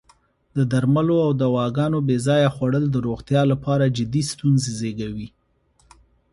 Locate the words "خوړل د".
2.55-2.95